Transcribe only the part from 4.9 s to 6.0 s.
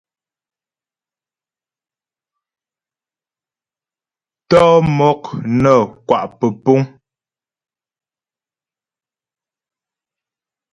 mɔk nə́